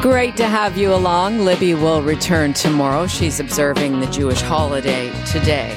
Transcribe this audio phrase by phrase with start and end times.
[0.00, 1.40] Great to have you along.
[1.40, 3.06] Libby will return tomorrow.
[3.06, 5.74] She's observing the Jewish holiday today.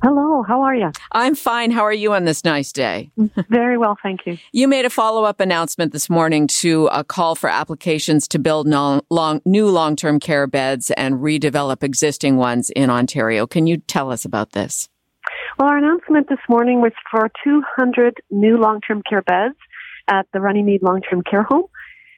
[0.02, 0.92] Hello, how are you?
[1.11, 1.72] I'm fine.
[1.72, 3.11] How are you on this nice day?
[3.50, 4.38] Very well, thank you.
[4.53, 8.66] You made a follow up announcement this morning to a call for applications to build
[8.66, 13.45] non- long, new long term care beds and redevelop existing ones in Ontario.
[13.45, 14.88] Can you tell us about this?
[15.58, 19.55] Well, our announcement this morning was for 200 new long term care beds
[20.08, 21.66] at the Runnymede Long Term Care Home.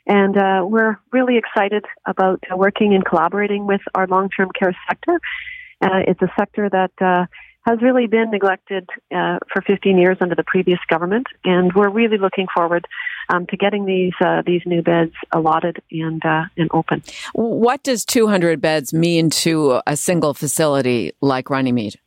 [0.06, 4.76] And uh, we're really excited about uh, working and collaborating with our long term care
[4.88, 5.20] sector.
[5.82, 7.26] Uh, it's a sector that uh,
[7.66, 12.18] has really been neglected uh, for 15 years under the previous government, and we're really
[12.18, 12.88] looking forward
[13.30, 17.04] um, to getting these uh, these new beds allotted and uh, and open.
[17.34, 22.00] What does 200 beds mean to a single facility like Runnymede?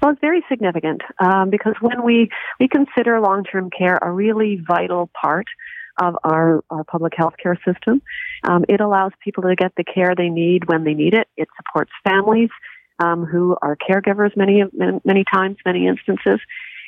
[0.00, 4.62] Well, it's very significant um, because when we we consider long term care a really
[4.66, 5.46] vital part
[6.00, 8.00] of our, our public health care system.
[8.42, 11.28] Um, it allows people to get the care they need when they need it.
[11.36, 12.48] It supports families
[13.02, 14.62] um, who are caregivers many
[15.04, 16.40] many times, many instances,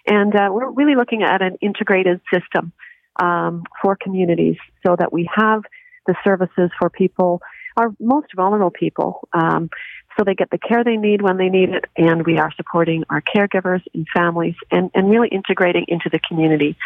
[0.06, 2.72] and uh, we're really looking at an integrated system
[3.20, 4.56] um, for communities
[4.86, 5.62] so that we have
[6.06, 7.40] the services for people,
[7.76, 9.70] our most vulnerable people, um,
[10.16, 13.04] so they get the care they need when they need it, and we are supporting
[13.08, 16.76] our caregivers and families, and, and really integrating into the community.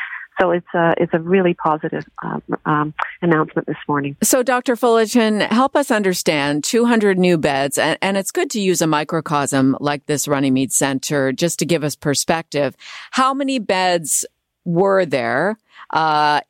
[0.40, 4.16] So it's a, it's a really positive um, um, announcement this morning.
[4.22, 4.76] So, Dr.
[4.76, 9.76] Fullerton, help us understand 200 new beds, and, and, it's good to use a microcosm
[9.80, 12.76] like this Runnymede Center just to give us perspective.
[13.10, 14.24] How many beds
[14.64, 15.58] were there
[15.90, 16.40] uh,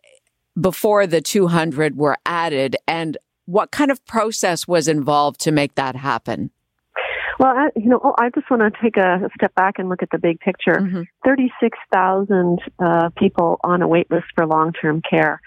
[0.61, 3.17] before the 200 were added, and
[3.47, 6.51] what kind of process was involved to make that happen?
[7.39, 10.11] Well, I, you know, I just want to take a step back and look at
[10.11, 10.79] the big picture.
[10.81, 11.03] Mm-hmm.
[11.25, 15.41] 36,000 uh, people on a wait list for long-term care.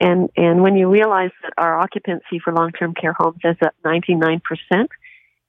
[0.00, 4.40] And, and when you realize that our occupancy for long-term care homes is at 99%,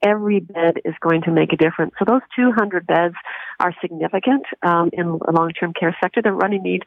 [0.02, 1.94] every bed is going to make a difference.
[2.00, 3.16] So those 200 beds
[3.59, 6.22] are significant um, in the long-term care sector.
[6.22, 6.84] The Runnymede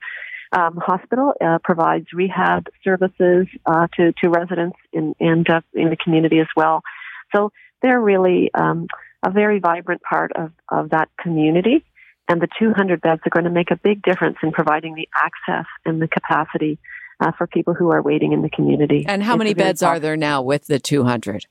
[0.52, 5.96] um, Hospital uh, provides rehab services uh, to to residents in and uh, in the
[5.96, 6.82] community as well.
[7.34, 7.50] So
[7.84, 8.88] they're really um,
[9.22, 11.84] a very vibrant part of, of that community.
[12.26, 15.66] And the 200 beds are going to make a big difference in providing the access
[15.84, 16.78] and the capacity
[17.20, 19.04] uh, for people who are waiting in the community.
[19.06, 21.44] And how it's many beds are there now with the 200?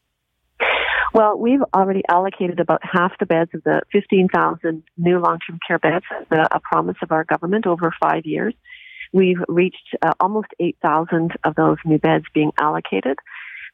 [1.14, 6.06] Well, we've already allocated about half the beds of the 15,000 new long-term care beds,
[6.32, 8.56] a, a promise of our government over five years.
[9.12, 13.20] We've reached uh, almost 8,000 of those new beds being allocated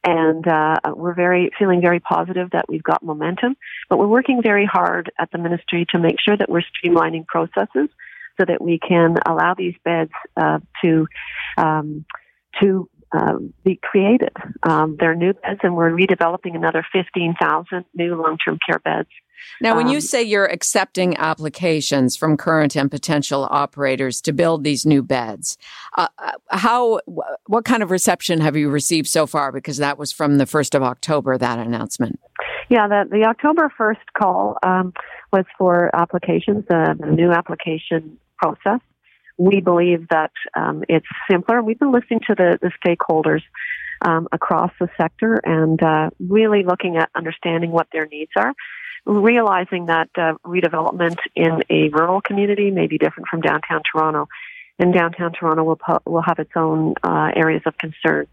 [0.04, 3.56] and uh, we're very feeling very positive that we've got momentum.
[3.90, 7.90] But we're working very hard at the ministry to make sure that we're streamlining processes
[8.40, 11.08] so that we can allow these beds uh, to
[11.58, 12.06] um,
[12.62, 14.36] to uh, be created.
[14.64, 19.10] Um, they're new beds, and we're redeveloping another 15,000 new long-term care beds.
[19.62, 24.63] Now, when um, you say you're accepting applications from current and potential operators to build
[24.63, 25.57] these new beds,
[25.98, 27.00] uh, uh how
[27.45, 29.51] what kind of reception have you received so far?
[29.51, 31.38] Because that was from the first of October.
[31.38, 32.19] That announcement.
[32.69, 34.94] Yeah, the, the October first call um,
[35.31, 38.80] was for applications, uh, the new application process
[39.39, 41.63] we believe that um, it's simpler.
[41.63, 43.41] We've been listening to the, the stakeholders
[44.01, 48.53] um, across the sector and uh, really looking at understanding what their needs are,
[49.06, 54.27] realizing that uh, redevelopment in a rural community may be different from downtown Toronto.
[54.77, 58.27] And downtown Toronto will, will have its own uh, areas of concern.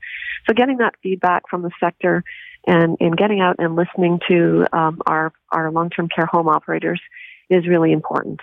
[0.47, 2.25] So getting that feedback from the sector
[2.67, 7.01] and, and getting out and listening to um, our, our long-term care home operators
[7.49, 8.41] is really important.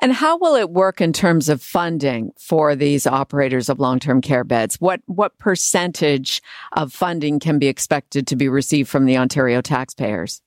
[0.00, 4.44] And how will it work in terms of funding for these operators of long-term care
[4.44, 4.76] beds?
[4.80, 6.42] What what percentage
[6.72, 10.42] of funding can be expected to be received from the Ontario taxpayers?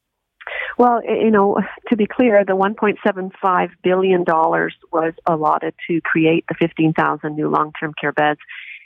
[0.77, 1.59] Well, you know,
[1.89, 7.93] to be clear, the 1.75 billion dollars was allotted to create the 15,000 new long-term
[7.99, 8.39] care beds,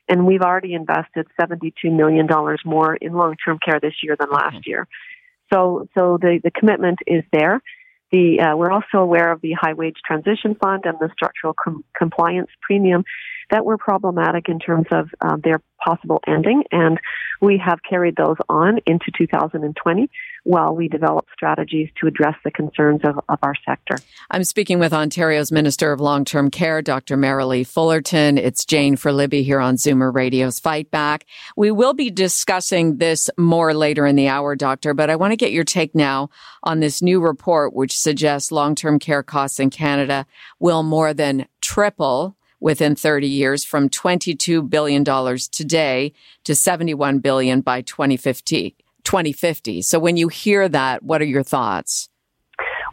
[0.07, 4.57] and we've already invested 72 million dollars more in long-term care this year than last
[4.57, 4.63] okay.
[4.65, 4.87] year.
[5.51, 7.61] So, so the the commitment is there.
[8.11, 11.83] The, uh, we're also aware of the High Wage Transition Fund and the Structural com-
[11.97, 13.03] Compliance Premium
[13.49, 16.99] that were problematic in terms of um, their possible ending, and
[17.41, 20.09] we have carried those on into 2020
[20.43, 23.97] while we develop strategies to address the concerns of, of our sector.
[24.29, 27.17] I'm speaking with Ontario's Minister of Long-Term Care, Dr.
[27.17, 28.37] Merrilee Fullerton.
[28.37, 31.25] It's Jane for Libby here on Zoomer Radio's Fight Back.
[31.55, 35.37] We will be discussing this more later in the hour, Doctor, but I want to
[35.37, 36.29] get your take now
[36.63, 40.25] on this new report which suggests long-term care costs in Canada
[40.59, 45.03] will more than triple within 30 years from $22 billion
[45.51, 46.13] today
[46.45, 48.77] to 71 billion by 2050.
[49.03, 49.81] 2050.
[49.81, 52.09] So when you hear that, what are your thoughts?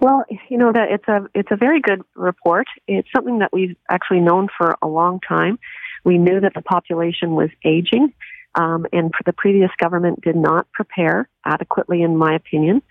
[0.00, 2.66] Well, you know that it's a it's a very good report.
[2.88, 5.58] It's something that we've actually known for a long time.
[6.04, 8.14] We knew that the population was aging,
[8.54, 12.82] um, and the previous government did not prepare adequately, in my opinion,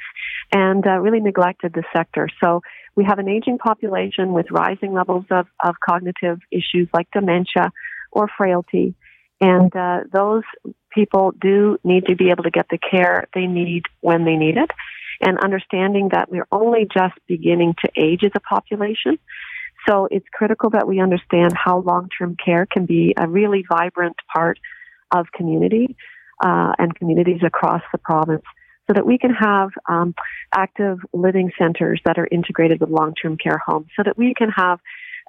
[0.53, 2.29] and uh, really neglected the sector.
[2.43, 2.61] So
[2.95, 7.71] we have an aging population with rising levels of, of cognitive issues like dementia
[8.11, 8.93] or frailty.
[9.41, 10.43] And uh, those
[10.91, 14.57] people do need to be able to get the care they need when they need
[14.57, 14.71] it.
[15.21, 19.17] And understanding that we're only just beginning to age as a population.
[19.87, 24.59] So it's critical that we understand how long-term care can be a really vibrant part
[25.11, 25.95] of community
[26.43, 28.43] uh, and communities across the province
[28.87, 30.15] so that we can have um,
[30.53, 34.79] active living centers that are integrated with long-term care homes so that we can have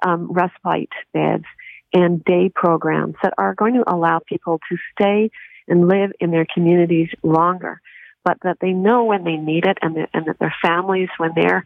[0.05, 1.45] um, respite beds
[1.93, 5.29] and day programs that are going to allow people to stay
[5.67, 7.81] and live in their communities longer,
[8.23, 11.63] but that they know when they need it and, and that their families, when they're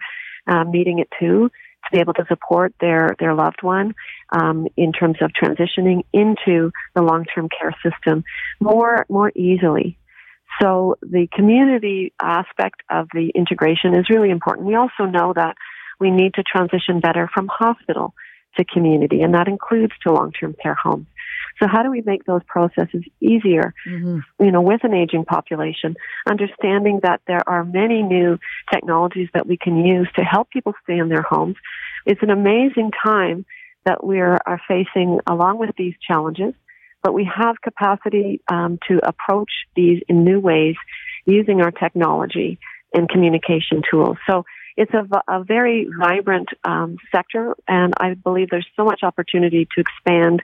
[0.48, 3.94] um, needing it too, to be able to support their, their loved one
[4.31, 8.24] um, in terms of transitioning into the long-term care system
[8.60, 9.98] more, more easily.
[10.62, 14.68] So the community aspect of the integration is really important.
[14.68, 15.56] We also know that
[16.00, 18.13] we need to transition better from hospital
[18.57, 21.07] to community, and that includes to long-term care homes.
[21.61, 24.19] So how do we make those processes easier, mm-hmm.
[24.43, 25.95] you know, with an aging population,
[26.29, 28.39] understanding that there are many new
[28.71, 31.55] technologies that we can use to help people stay in their homes.
[32.05, 33.45] It's an amazing time
[33.85, 36.53] that we are facing along with these challenges,
[37.01, 40.75] but we have capacity um, to approach these in new ways
[41.25, 42.59] using our technology
[42.93, 44.17] and communication tools.
[44.27, 44.45] So
[44.77, 49.81] it's a, a very vibrant um, sector, and I believe there's so much opportunity to
[49.81, 50.42] expand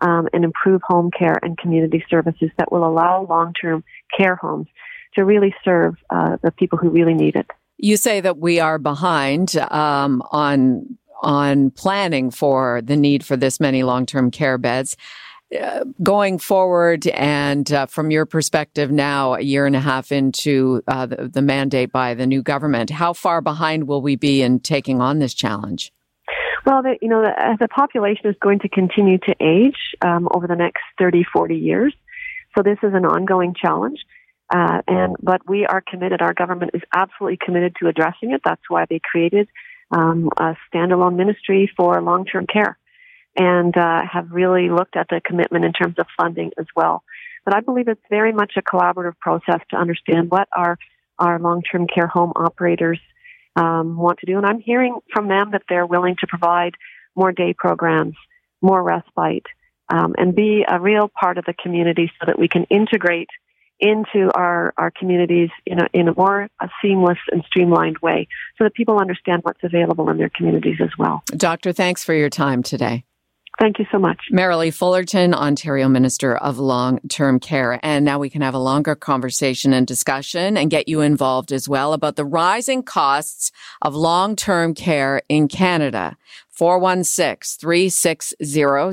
[0.00, 3.84] um, and improve home care and community services that will allow long-term
[4.16, 4.68] care homes
[5.14, 7.46] to really serve uh, the people who really need it.
[7.78, 13.58] You say that we are behind um, on on planning for the need for this
[13.58, 14.96] many long-term care beds.
[15.58, 20.82] Uh, going forward, and uh, from your perspective now, a year and a half into
[20.88, 24.60] uh, the, the mandate by the new government, how far behind will we be in
[24.60, 25.90] taking on this challenge?
[26.66, 30.46] Well, the, you know, the, the population is going to continue to age um, over
[30.46, 31.94] the next 30, 40 years.
[32.54, 34.00] So this is an ongoing challenge.
[34.54, 36.22] Uh, and but we are committed.
[36.22, 38.40] Our government is absolutely committed to addressing it.
[38.44, 39.48] That's why they created
[39.90, 42.78] um, a standalone ministry for long-term care,
[43.38, 47.04] and uh, have really looked at the commitment in terms of funding as well.
[47.44, 50.76] But I believe it's very much a collaborative process to understand what our
[51.18, 53.00] our long-term care home operators
[53.56, 54.36] um, want to do.
[54.36, 56.74] And I'm hearing from them that they're willing to provide
[57.16, 58.14] more day programs,
[58.62, 59.46] more respite,
[59.88, 63.30] um, and be a real part of the community so that we can integrate
[63.80, 68.28] into our, our communities in a, in a more a seamless and streamlined way
[68.58, 71.22] so that people understand what's available in their communities as well.
[71.36, 73.04] Doctor, thanks for your time today.
[73.58, 74.18] Thank you so much.
[74.32, 77.80] Merrilee Fullerton, Ontario Minister of Long Term Care.
[77.82, 81.68] And now we can have a longer conversation and discussion and get you involved as
[81.68, 83.50] well about the rising costs
[83.82, 86.16] of long term care in Canada.
[86.50, 88.34] 416 360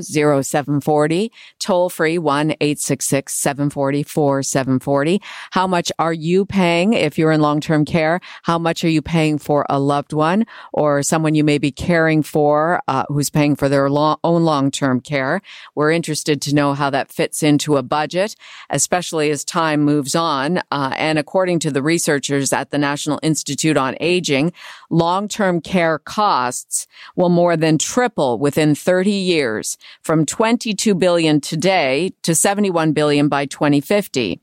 [0.02, 1.32] 0740.
[1.58, 5.20] Toll free 1 866 740 4740.
[5.50, 8.20] How much are you paying if you're in long term care?
[8.42, 12.22] How much are you paying for a loved one or someone you may be caring
[12.22, 15.42] for uh, who's paying for their long, own long term care?
[15.74, 18.36] We're interested to know how that fits into a budget,
[18.70, 20.58] especially as time moves on.
[20.70, 24.52] Uh, and according to the researchers at the National Institute on Aging,
[24.90, 32.34] long-term care costs will more than triple within 30 years from 22 billion today to
[32.34, 34.40] 71 billion by 2050.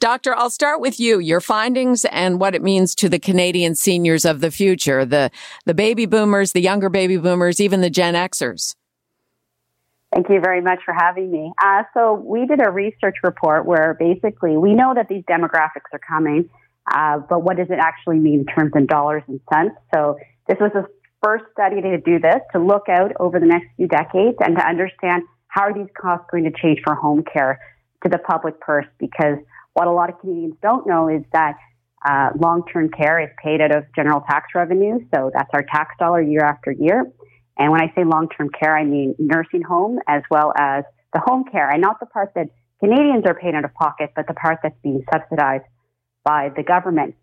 [0.02, 1.20] Doctor, I'll start with you.
[1.20, 5.30] Your findings and what it means to the Canadian seniors of the future, the,
[5.66, 8.74] the baby boomers, the younger baby boomers, even the Gen Xers.
[10.12, 11.54] Thank you very much for having me.
[11.64, 16.00] Uh, so we did a research report where basically we know that these demographics are
[16.00, 16.50] coming,
[16.92, 19.76] uh, but what does it actually mean in terms of dollars and cents?
[19.94, 20.18] So
[20.48, 20.88] this was the
[21.24, 24.68] first study to do this, to look out over the next few decades and to
[24.68, 27.60] understand how are these costs going to change for home care
[28.02, 29.38] to the public purse because
[29.74, 31.58] what a lot of Canadians don't know is that
[32.04, 36.22] uh, long-term care is paid out of general tax revenue, so that's our tax dollar
[36.22, 37.06] year after year.
[37.58, 41.46] And when I say long-term care, I mean nursing home as well as the home
[41.52, 42.48] care, and not the part that
[42.80, 45.66] Canadians are paying out of pocket, but the part that's being subsidized
[46.24, 47.16] by the government.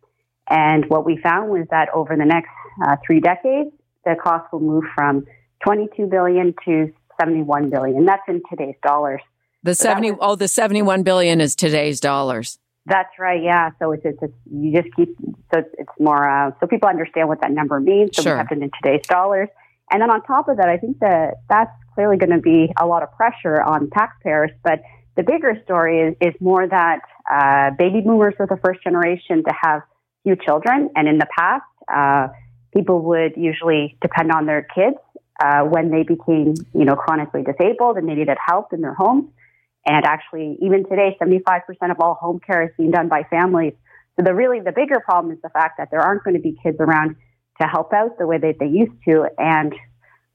[0.49, 2.51] And what we found was that over the next
[2.87, 3.71] uh, three decades,
[4.05, 5.27] the cost will move from
[5.65, 8.05] 22 billion to 71 billion.
[8.05, 9.21] That's in today's dollars.
[9.63, 12.59] The so 70, was, oh, the 71 billion is today's dollars.
[12.87, 13.43] That's right.
[13.43, 13.71] Yeah.
[13.79, 15.15] So it's, it's, it's you just keep,
[15.53, 18.11] so it's, it's more, uh, so people understand what that number means.
[18.15, 18.33] So sure.
[18.33, 19.49] we have it in today's dollars.
[19.91, 22.87] And then on top of that, I think that that's clearly going to be a
[22.87, 24.51] lot of pressure on taxpayers.
[24.63, 24.83] But
[25.17, 27.01] the bigger story is, is more that,
[27.31, 29.83] uh, baby boomers were the first generation to have
[30.23, 30.91] few children.
[30.97, 32.29] And in the past, uh,
[32.75, 34.97] people would usually depend on their kids,
[35.43, 39.29] uh, when they became, you know, chronically disabled and they needed help in their homes.
[39.89, 43.73] And actually, even today, 75% of all home care is being done by families.
[44.17, 46.59] So the really, the bigger problem is the fact that there aren't going to be
[46.63, 47.17] kids around
[47.63, 49.25] to help out the way that they used to.
[49.39, 49.73] And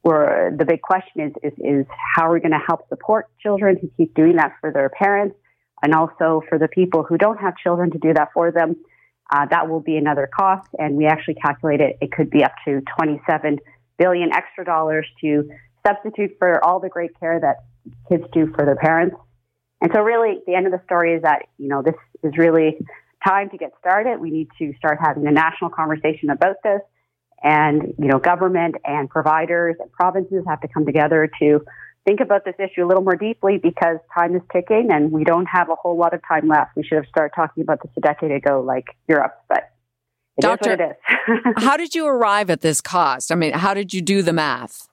[0.03, 3.77] we're, the big question is, is, is how are we going to help support children
[3.79, 5.35] who keep doing that for their parents
[5.83, 8.75] and also for the people who don't have children to do that for them.
[9.31, 10.67] Uh, that will be another cost.
[10.79, 13.59] And we actually calculated it could be up to 27
[13.99, 15.47] billion extra dollars to
[15.85, 17.57] substitute for all the great care that
[18.09, 19.15] kids do for their parents.
[19.83, 22.77] And so really the end of the story is that, you know, this is really
[23.27, 24.19] time to get started.
[24.19, 26.79] We need to start having a national conversation about this.
[27.43, 31.65] And, you know, government and providers and provinces have to come together to
[32.05, 35.47] think about this issue a little more deeply because time is ticking and we don't
[35.47, 36.77] have a whole lot of time left.
[36.77, 39.69] We should have started talking about this a decade ago, like Europe, but
[40.37, 40.97] it Doctor,
[41.57, 43.33] how did you arrive at this cost?
[43.33, 44.87] I mean, how did you do the math?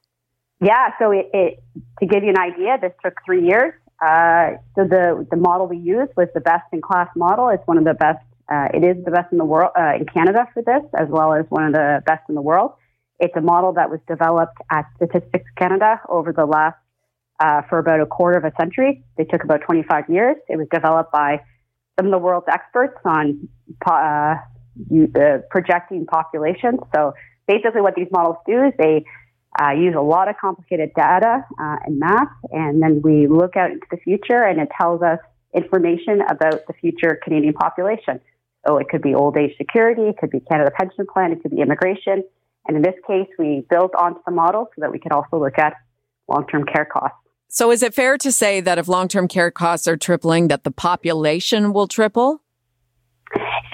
[0.61, 1.63] Yeah, so it, it
[2.01, 3.73] to give you an idea, this took three years.
[4.00, 7.49] Uh, so the the model we used was the best in class model.
[7.50, 8.25] It's one of the best.
[8.49, 11.35] Uh, it is the best in the world uh, in Canada for this, as well
[11.35, 12.73] as one of the best in the world.
[13.21, 16.78] It's a model that was developed at Statistics Canada over the last
[17.38, 19.04] uh, for about a quarter of a century.
[19.16, 20.37] They took about 25 years.
[20.49, 21.40] It was developed by
[21.99, 23.49] some of the world's experts on
[23.87, 24.37] uh, uh,
[25.50, 26.80] projecting populations.
[26.95, 27.12] So
[27.47, 29.04] basically, what these models do is they
[29.61, 33.71] uh, use a lot of complicated data uh, and math, and then we look out
[33.71, 35.19] into the future, and it tells us
[35.54, 38.21] information about the future Canadian population.
[38.66, 41.50] So it could be old age security, it could be Canada Pension Plan, it could
[41.50, 42.23] be immigration,
[42.66, 45.59] and in this case, we built onto the model so that we could also look
[45.59, 45.75] at
[46.28, 47.16] long-term care costs.
[47.49, 50.71] So is it fair to say that if long-term care costs are tripling, that the
[50.71, 52.42] population will triple?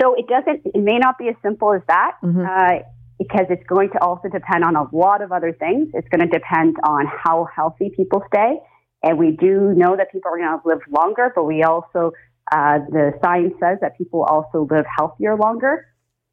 [0.01, 0.63] So it doesn't.
[0.65, 2.13] It may not be as simple as that.
[2.23, 2.41] Mm-hmm.
[2.41, 2.87] Uh,
[3.19, 5.89] because it's going to also depend on a lot of other things.
[5.95, 8.59] It's going to depend on how healthy people stay.
[9.03, 12.13] And we do know that people are going to live longer, but we also,
[12.53, 15.87] uh, the science says that people also live healthier longer.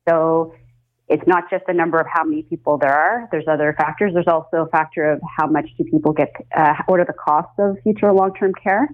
[0.09, 0.53] So
[1.07, 3.27] it's not just the number of how many people there are.
[3.31, 4.13] There's other factors.
[4.13, 7.53] There's also a factor of how much do people get, uh, what are the costs
[7.59, 8.87] of future long-term care?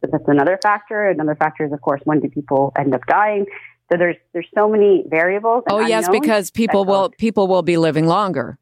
[0.00, 1.08] So that's another factor.
[1.08, 3.46] Another factor is, of course, when do people end up dying?
[3.90, 5.64] So there's there's so many variables.
[5.70, 8.58] oh yes, because people will people will be living longer.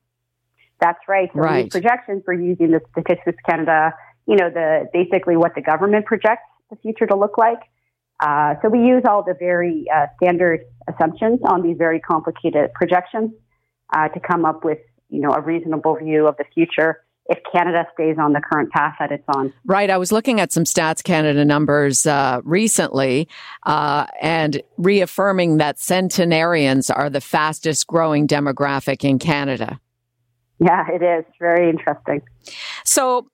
[0.80, 1.30] That's right.
[1.32, 1.70] So right.
[1.70, 3.92] projections for using the Statistics Canada,
[4.26, 7.60] you know, the basically what the government projects the future to look like.
[8.20, 13.30] Uh, so we use all the very uh, standard assumptions on these very complicated projections
[13.94, 14.78] uh, to come up with,
[15.10, 18.94] you know, a reasonable view of the future if Canada stays on the current path
[18.98, 19.52] that it's on.
[19.64, 19.90] Right.
[19.90, 23.28] I was looking at some Stats Canada numbers uh, recently
[23.64, 29.80] uh, and reaffirming that centenarians are the fastest growing demographic in Canada.
[30.58, 31.24] Yeah, it is.
[31.38, 32.22] Very interesting.
[32.84, 33.28] So,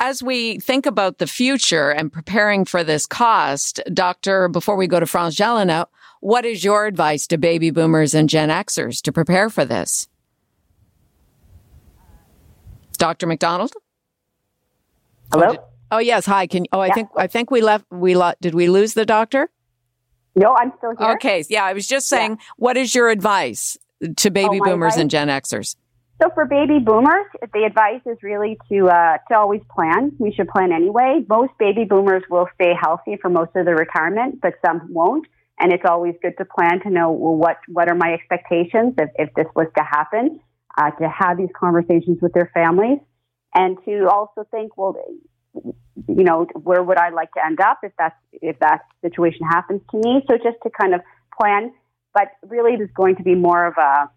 [0.00, 5.00] as we think about the future and preparing for this cost, Doctor, before we go
[5.00, 5.86] to France Gélinas,
[6.20, 10.08] what is your advice to baby boomers and Gen Xers to prepare for this?
[12.98, 13.26] Dr.
[13.26, 13.72] MacDonald?
[15.32, 15.54] Hello?
[15.56, 16.26] Oh, oh yes.
[16.26, 16.46] Hi.
[16.46, 16.94] Can oh I yeah.
[16.94, 19.48] think I think we left we lo- did we lose the doctor?
[20.34, 21.14] No, I'm still here.
[21.14, 21.44] Okay.
[21.48, 22.44] Yeah, I was just saying, yeah.
[22.56, 23.76] what is your advice
[24.16, 25.00] to baby oh, boomers advice?
[25.00, 25.76] and Gen Xers?
[26.22, 30.12] So for baby boomers, the advice is really to uh, to always plan.
[30.18, 31.24] We should plan anyway.
[31.28, 35.26] Most baby boomers will stay healthy for most of their retirement, but some won't.
[35.60, 39.10] And it's always good to plan to know well, what what are my expectations if,
[39.16, 40.40] if this was to happen
[40.78, 42.98] uh, to have these conversations with their families,
[43.54, 44.96] and to also think, well,
[45.54, 49.80] you know, where would I like to end up if that's if that situation happens
[49.90, 50.22] to me?
[50.30, 51.00] So just to kind of
[51.40, 51.72] plan,
[52.14, 54.10] but really, it is going to be more of a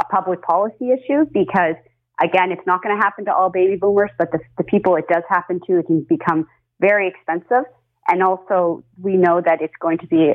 [0.00, 1.76] a public policy issue because
[2.22, 5.06] again, it's not going to happen to all baby boomers, but the, the people it
[5.08, 6.46] does happen to, it can become
[6.80, 7.64] very expensive.
[8.08, 10.32] And also, we know that it's going to be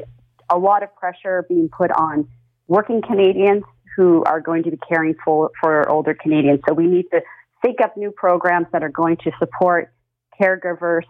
[0.49, 2.27] a lot of pressure being put on
[2.67, 3.63] working Canadians
[3.97, 6.61] who are going to be caring for, for older Canadians.
[6.67, 7.21] So we need to
[7.63, 9.91] think up new programs that are going to support
[10.39, 11.01] caregivers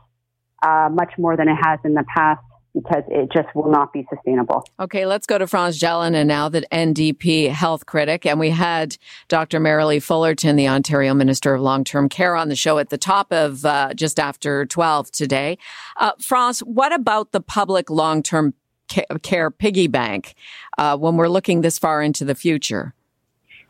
[0.65, 2.41] uh, much more than it has in the past
[2.74, 4.63] because it just will not be sustainable.
[4.79, 8.25] Okay, let's go to France Gélinas now, the NDP health critic.
[8.25, 9.60] And we had Dr.
[9.60, 13.34] Merrilee Fullerton, the Ontario Minister of Long Term Care, on the show at the top
[13.34, 15.58] of uh, just after 12 today.
[15.98, 18.53] Uh, France, what about the public long term
[18.88, 20.36] care piggy bank
[20.77, 22.94] uh, when we're looking this far into the future?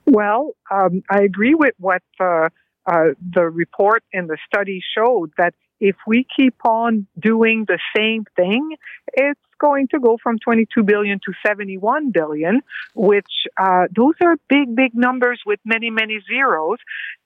[0.05, 2.49] Well, um, I agree with what uh,
[2.85, 8.25] uh, the report and the study showed that if we keep on doing the same
[8.35, 8.77] thing,
[9.13, 12.61] it's going to go from 22 billion to 71 billion,
[12.95, 16.77] which uh, those are big, big numbers with many, many zeros.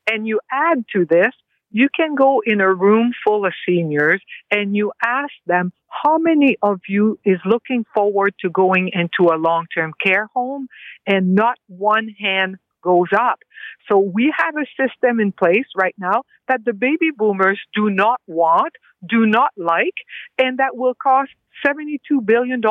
[0.10, 1.34] And you add to this
[1.72, 6.58] you can go in a room full of seniors and you ask them how many
[6.62, 10.68] of you is looking forward to going into a long-term care home
[11.06, 13.40] and not one hand goes up.
[13.88, 18.20] So we have a system in place right now that the baby boomers do not
[18.28, 18.74] want,
[19.08, 19.96] do not like,
[20.38, 21.32] and that will cost
[21.66, 22.62] $72 billion.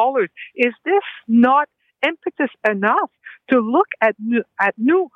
[0.57, 1.69] Is this not
[2.05, 3.11] impetus enough
[3.51, 5.09] to look at new, at new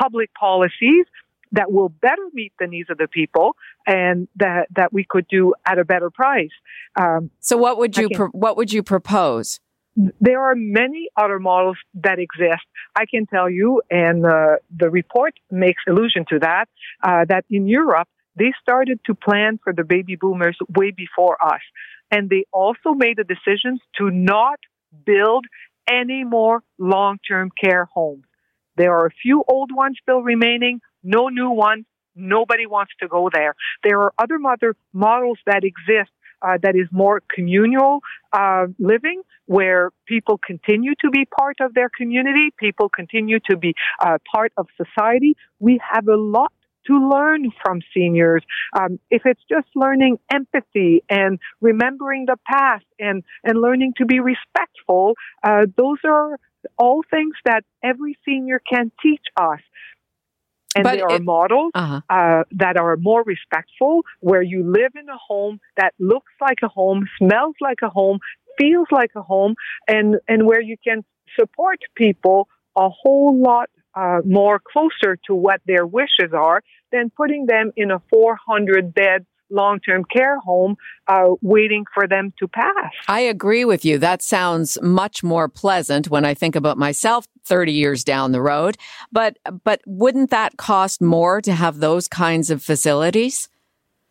[0.00, 1.06] public policies
[1.52, 5.54] that will better meet the needs of the people and that that we could do
[5.66, 6.50] at a better price.
[6.98, 9.60] Um, so, what would you pro- what would you propose?
[9.96, 12.64] There are many other models that exist.
[12.96, 16.68] I can tell you, and uh, the report makes allusion to that,
[17.02, 21.60] uh, that in Europe they started to plan for the baby boomers way before us,
[22.10, 24.60] and they also made the decisions to not
[25.04, 25.44] build
[25.90, 28.24] any more long-term care homes.
[28.76, 31.84] There are a few old ones still remaining, no new ones.
[32.16, 33.54] Nobody wants to go there.
[33.84, 36.10] There are other mother models that exist
[36.42, 38.00] uh, that is more communal
[38.32, 43.74] uh, living, where people continue to be part of their community, people continue to be
[44.04, 45.34] uh, part of society.
[45.58, 46.52] We have a lot
[46.86, 48.42] to learn from seniors.
[48.78, 54.20] Um, if it's just learning empathy and remembering the past and and learning to be
[54.20, 56.38] respectful, uh, those are
[56.78, 59.60] all things that every senior can teach us.
[60.76, 62.00] And but there are models uh-huh.
[62.08, 66.68] uh, that are more respectful, where you live in a home that looks like a
[66.68, 68.20] home, smells like a home,
[68.58, 69.54] feels like a home,
[69.88, 71.04] and, and where you can
[71.38, 77.46] support people a whole lot uh, more closer to what their wishes are than putting
[77.46, 80.76] them in a 400 bed long-term care home
[81.08, 82.92] uh, waiting for them to pass.
[83.08, 83.98] I agree with you.
[83.98, 88.76] That sounds much more pleasant when I think about myself 30 years down the road.
[89.12, 93.48] But but wouldn't that cost more to have those kinds of facilities?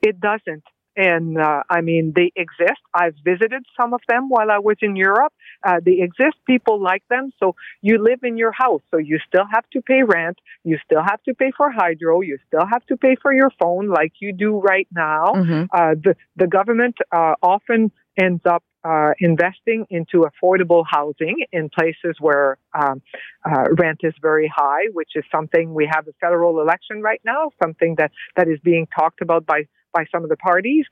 [0.02, 0.64] It doesn't.
[0.96, 2.82] And uh, I mean, they exist.
[2.94, 5.32] I've visited some of them while I was in Europe.
[5.64, 6.36] Uh, they exist.
[6.46, 7.32] People like them.
[7.40, 8.82] So you live in your house.
[8.92, 10.40] So you still have to pay rent.
[10.66, 12.20] You still have to pay for hydro.
[12.20, 15.32] You still have to pay for your phone like you do right now.
[15.36, 15.64] Mm-hmm.
[15.72, 22.16] Uh, the, the government uh, often ends up uh, investing into affordable housing in places
[22.20, 23.02] where um,
[23.46, 27.52] uh, rent is very high, which is something we have a federal election right now,
[27.62, 30.86] something that, that is being talked about by by some of the parties,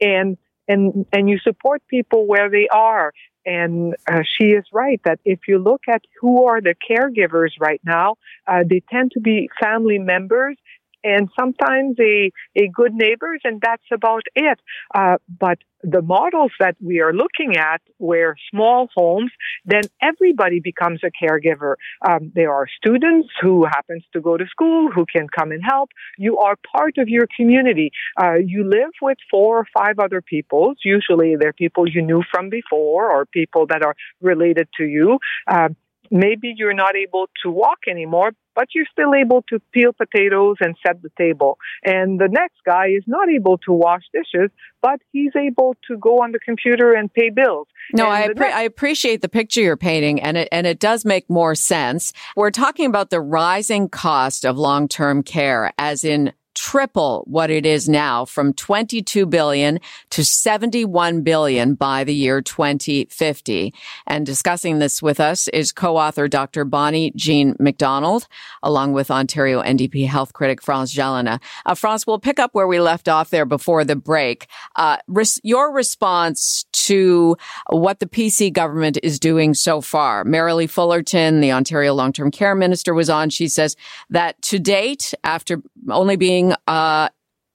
[0.00, 0.36] and
[0.68, 3.12] and and you support people where they are.
[3.46, 7.80] And uh, she is right that if you look at who are the caregivers right
[7.82, 10.56] now, uh, they tend to be family members
[11.04, 14.58] and sometimes a, a good neighbors, and that's about it.
[14.94, 19.30] Uh, but the models that we are looking at, where small homes,
[19.64, 21.74] then everybody becomes a caregiver.
[22.08, 25.90] Um, there are students who happens to go to school who can come and help.
[26.16, 27.90] You are part of your community.
[28.20, 30.74] Uh, you live with four or five other people.
[30.84, 35.18] Usually, they're people you knew from before or people that are related to you.
[35.46, 35.68] Uh,
[36.10, 40.74] maybe you're not able to walk anymore, but you're still able to peel potatoes and
[40.84, 41.58] set the table.
[41.84, 44.50] And the next guy is not able to wash dishes,
[44.82, 47.68] but he's able to go on the computer and pay bills.
[47.92, 51.30] No, I, next- I appreciate the picture you're painting and it, and it does make
[51.30, 52.12] more sense.
[52.36, 57.88] We're talking about the rising cost of long-term care as in triple what it is
[57.88, 59.78] now from 22 billion
[60.10, 63.72] to 71 billion by the year 2050.
[64.06, 66.64] And discussing this with us is co-author Dr.
[66.64, 68.26] Bonnie-Jeanne MacDonald,
[68.62, 71.40] along with Ontario NDP health critic France Gélinas.
[71.64, 74.48] Uh, we'll pick up where we left off there before the break.
[74.74, 77.36] Uh, res- your response to
[77.70, 80.24] what the PC government is doing so far.
[80.24, 83.30] Merrilee Fullerton, the Ontario long-term care minister was on.
[83.30, 83.76] She says
[84.10, 87.08] that to date, after only being uh,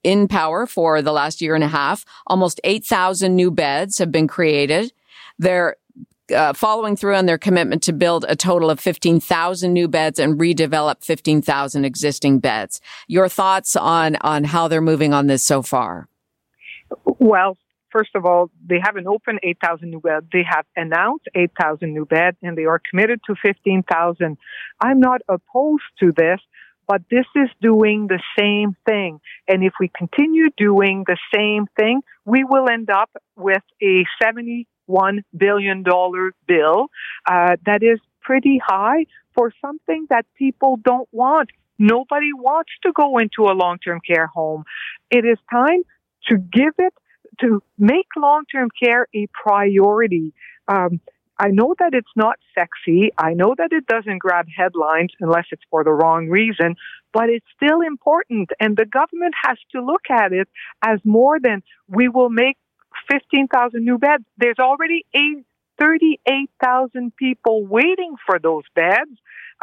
[0.03, 2.05] in power for the last year and a half.
[2.27, 4.91] Almost 8,000 new beds have been created.
[5.39, 5.77] They're
[6.33, 10.39] uh, following through on their commitment to build a total of 15,000 new beds and
[10.39, 12.79] redevelop 15,000 existing beds.
[13.07, 16.07] Your thoughts on, on how they're moving on this so far?
[17.05, 17.57] Well,
[17.91, 20.25] first of all, they haven't opened 8,000 new beds.
[20.31, 24.37] They have announced 8,000 new beds and they are committed to 15,000.
[24.79, 26.39] I'm not opposed to this
[26.87, 29.19] but this is doing the same thing.
[29.47, 34.65] And if we continue doing the same thing, we will end up with a $71
[35.35, 36.87] billion bill
[37.29, 41.49] uh, that is pretty high for something that people don't want.
[41.79, 44.63] Nobody wants to go into a long-term care home.
[45.09, 45.81] It is time
[46.29, 46.93] to give it,
[47.41, 50.33] to make long-term care a priority.
[50.67, 51.01] Um,
[51.39, 53.11] I know that it's not sexy.
[53.17, 56.75] I know that it doesn't grab headlines unless it's for the wrong reason,
[57.11, 58.49] but it's still important.
[58.59, 60.47] And the government has to look at it
[60.83, 62.57] as more than we will make
[63.11, 64.23] 15,000 new beds.
[64.37, 65.05] There's already
[65.79, 69.11] 38,000 people waiting for those beds.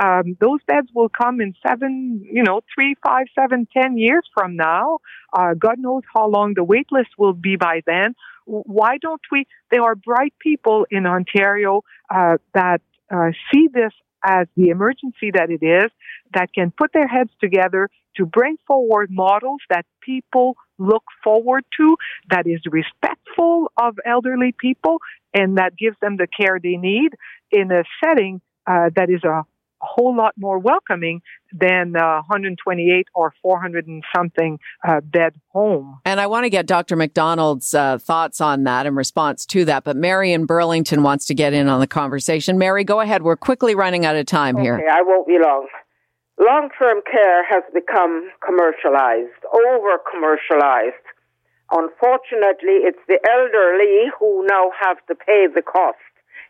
[0.02, 4.56] Um, those beds will come in seven, you know, three, five, seven, ten years from
[4.56, 4.98] now.
[5.32, 8.14] Uh, God knows how long the wait list will be by then
[8.50, 9.46] why don't we?
[9.70, 11.82] There are bright people in Ontario
[12.12, 13.92] uh, that uh, see this
[14.24, 15.90] as the emergency that it is,
[16.34, 21.96] that can put their heads together to bring forward models that people look forward to,
[22.28, 24.98] that is respectful of elderly people,
[25.32, 27.12] and that gives them the care they need
[27.50, 29.44] in a setting uh, that is a
[29.82, 36.00] a whole lot more welcoming than uh, 128 or 400 and something uh, bed home.
[36.04, 36.96] And I want to get Dr.
[36.96, 39.84] MacDonald's uh, thoughts on that in response to that.
[39.84, 42.58] But Mary in Burlington wants to get in on the conversation.
[42.58, 43.22] Mary, go ahead.
[43.22, 44.88] We're quickly running out of time okay, here.
[44.90, 45.66] I won't be long.
[46.38, 51.04] Long term care has become commercialized, over commercialized.
[51.70, 55.98] Unfortunately, it's the elderly who now have to pay the cost.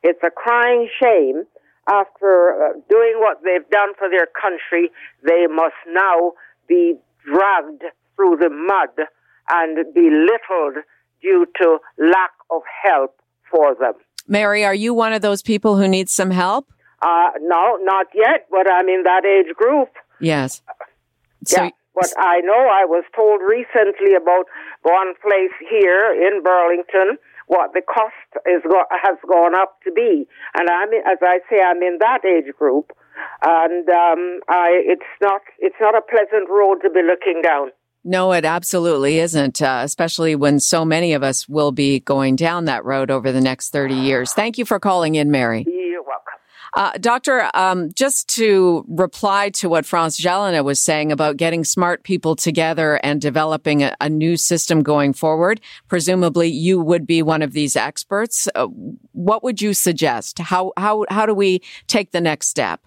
[0.02, 1.44] It's a crying shame
[1.88, 4.90] after uh, doing what they've done for their country,
[5.22, 6.32] they must now
[6.68, 7.82] be dragged
[8.16, 9.06] through the mud
[9.48, 10.84] and belittled
[11.22, 13.16] due to lack of help
[13.50, 13.94] for them.
[14.28, 16.72] Mary, are you one of those people who needs some help?
[17.02, 19.88] Uh, no, not yet, but I'm in that age group.
[20.20, 20.62] Yes.
[21.46, 24.44] So, yeah, but I know I was told recently about
[24.82, 27.18] one place here in Burlington
[27.50, 28.62] what the cost is
[29.02, 30.24] has gone up to be.
[30.54, 32.92] And I'm, as I say, I'm in that age group,
[33.42, 37.72] and um, I, it's not it's not a pleasant road to be looking down.
[38.04, 42.64] No, it absolutely isn't, uh, especially when so many of us will be going down
[42.64, 44.32] that road over the next 30 years.
[44.32, 45.66] Thank you for calling in, Mary.
[46.74, 52.04] Uh, doctor, um, just to reply to what France Gélinas was saying about getting smart
[52.04, 57.42] people together and developing a, a, new system going forward, presumably you would be one
[57.42, 58.48] of these experts.
[58.54, 58.66] Uh,
[59.12, 60.38] what would you suggest?
[60.38, 62.80] How, how, how do we take the next step?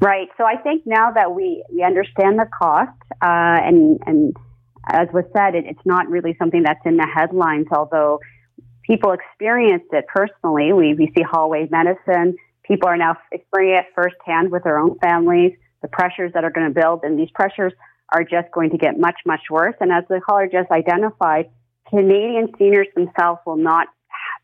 [0.00, 0.28] Right.
[0.38, 4.36] So I think now that we, we understand the cost, uh, and, and
[4.88, 8.20] as was said, it, it's not really something that's in the headlines, although
[8.90, 10.72] people experienced it personally.
[10.72, 12.36] We, we see hallway medicine.
[12.64, 16.66] People are now experiencing it firsthand with their own families, the pressures that are going
[16.66, 17.72] to build, and these pressures
[18.12, 19.76] are just going to get much, much worse.
[19.80, 21.50] And as the caller just identified,
[21.88, 23.86] Canadian seniors themselves will not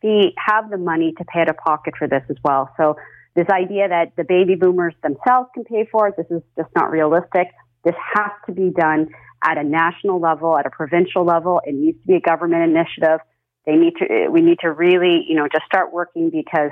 [0.00, 2.70] be, have the money to pay out of pocket for this as well.
[2.76, 2.96] So
[3.34, 6.92] this idea that the baby boomers themselves can pay for it, this is just not
[6.92, 7.48] realistic.
[7.84, 9.08] This has to be done
[9.44, 11.60] at a national level, at a provincial level.
[11.64, 13.20] It needs to be a government initiative.
[13.66, 16.70] They need to, we need to really, you know, just start working because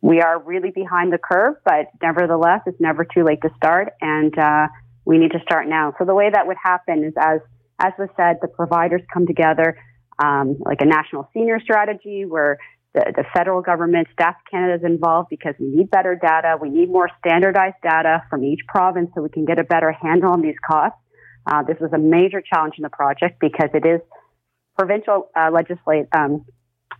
[0.00, 3.92] we are really behind the curve, but nevertheless, it's never too late to start.
[4.00, 4.68] And, uh,
[5.04, 5.92] we need to start now.
[5.98, 7.40] So the way that would happen is as,
[7.78, 9.76] as was said, the providers come together,
[10.22, 12.58] um, like a national senior strategy where
[12.94, 16.56] the, the federal government, Stats Canada is involved because we need better data.
[16.60, 20.32] We need more standardized data from each province so we can get a better handle
[20.32, 20.98] on these costs.
[21.46, 24.00] Uh, this was a major challenge in the project because it is
[24.76, 26.06] provincial uh, legislate.
[26.12, 26.44] Um,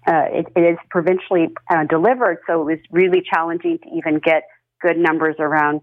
[0.07, 4.43] uh, it, it is provincially uh, delivered, so it was really challenging to even get
[4.81, 5.83] good numbers around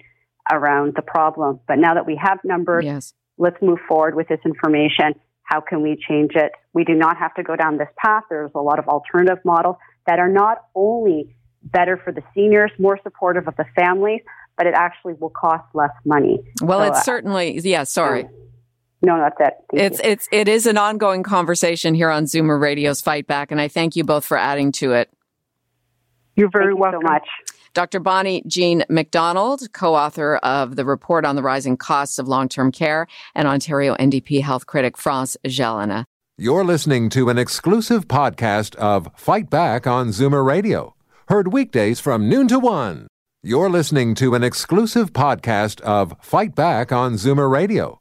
[0.52, 1.60] around the problem.
[1.68, 3.14] But now that we have numbers, yes.
[3.38, 5.14] let's move forward with this information.
[5.44, 6.52] How can we change it?
[6.74, 8.24] We do not have to go down this path.
[8.30, 9.76] There's a lot of alternative models
[10.08, 14.22] that are not only better for the seniors, more supportive of the families,
[14.58, 16.40] but it actually will cost less money.
[16.62, 18.28] Well, so, it's uh, certainly, yeah, sorry.
[19.02, 19.64] No, not that.
[19.72, 20.10] Thank it's you.
[20.10, 23.96] it's it is an ongoing conversation here on Zoomer Radio's Fight Back, and I thank
[23.96, 25.10] you both for adding to it.
[26.36, 27.02] You're very thank welcome.
[27.02, 27.28] You so much.
[27.74, 28.02] Dr.
[28.02, 33.96] Bonnie-Jeanne MacDonald, co-author of the report on the rising costs of long-term care, and Ontario
[33.96, 36.04] NDP health critic France Gélinas.
[36.38, 40.96] You're listening to an exclusive podcast of Fight Back on Zoomer Radio,
[41.30, 43.08] heard weekdays from noon to one.
[43.42, 48.01] You're listening to an exclusive podcast of Fight Back on Zoomer Radio,